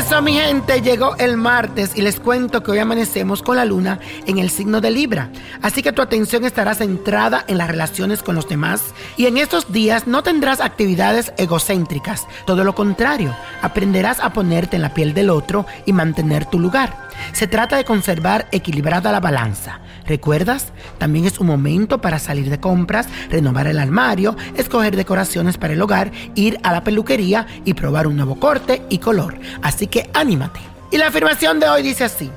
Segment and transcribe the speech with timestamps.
[0.00, 4.00] Eso, mi gente, llegó el martes y les cuento que hoy amanecemos con la luna
[4.26, 5.30] en el signo de Libra.
[5.60, 9.72] Así que tu atención estará centrada en las relaciones con los demás y en estos
[9.72, 12.26] días no tendrás actividades egocéntricas.
[12.46, 17.10] Todo lo contrario, aprenderás a ponerte en la piel del otro y mantener tu lugar.
[17.32, 19.80] Se trata de conservar equilibrada la balanza.
[20.06, 20.72] ¿Recuerdas?
[20.98, 25.82] También es un momento para salir de compras, renovar el armario, escoger decoraciones para el
[25.82, 29.38] hogar, ir a la peluquería y probar un nuevo corte y color.
[29.62, 30.60] Así que anímate.
[30.90, 32.30] Y la afirmación de hoy dice así.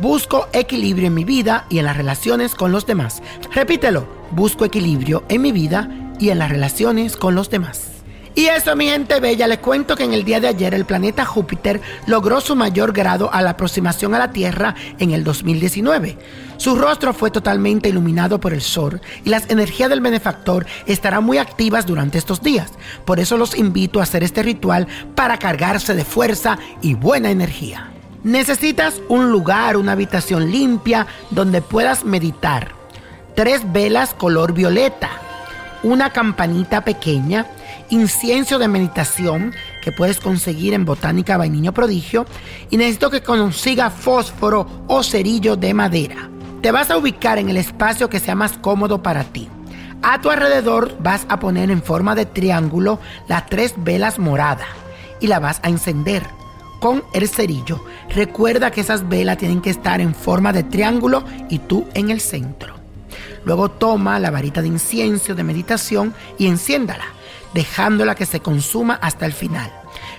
[0.00, 3.22] Busco equilibrio en mi vida y en las relaciones con los demás.
[3.52, 4.06] Repítelo.
[4.30, 7.91] Busco equilibrio en mi vida y en las relaciones con los demás.
[8.34, 11.24] Y eso, mi gente bella, les cuento que en el día de ayer el planeta
[11.24, 16.16] Júpiter logró su mayor grado a la aproximación a la Tierra en el 2019.
[16.56, 21.36] Su rostro fue totalmente iluminado por el sol y las energías del benefactor estarán muy
[21.36, 22.72] activas durante estos días.
[23.04, 27.90] Por eso los invito a hacer este ritual para cargarse de fuerza y buena energía.
[28.24, 32.68] Necesitas un lugar, una habitación limpia donde puedas meditar.
[33.34, 35.10] Tres velas color violeta,
[35.82, 37.46] una campanita pequeña,
[37.92, 42.24] incienso de meditación que puedes conseguir en Botánica Vainiño Prodigio
[42.70, 46.30] y necesito que consiga fósforo o cerillo de madera.
[46.62, 49.48] Te vas a ubicar en el espacio que sea más cómodo para ti.
[50.02, 52.98] A tu alrededor vas a poner en forma de triángulo
[53.28, 54.68] las tres velas moradas
[55.20, 56.22] y la vas a encender
[56.80, 57.84] con el cerillo.
[58.08, 62.20] Recuerda que esas velas tienen que estar en forma de triángulo y tú en el
[62.20, 62.74] centro.
[63.44, 67.04] Luego toma la varita de incienso de meditación y enciéndala,
[67.54, 69.72] dejándola que se consuma hasta el final.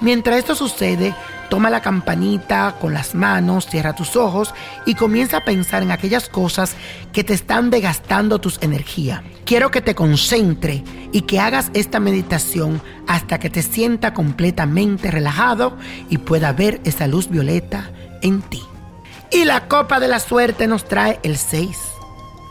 [0.00, 1.14] Mientras esto sucede,
[1.48, 4.54] toma la campanita con las manos, cierra tus ojos
[4.84, 6.76] y comienza a pensar en aquellas cosas
[7.12, 9.22] que te están desgastando tus energías.
[9.44, 15.76] Quiero que te concentre y que hagas esta meditación hasta que te sienta completamente relajado
[16.10, 17.90] y pueda ver esa luz violeta
[18.22, 18.62] en ti.
[19.30, 21.76] Y la copa de la suerte nos trae el 6,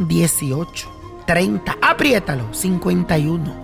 [0.00, 0.88] 18,
[1.26, 3.63] 30, apriétalo, 51.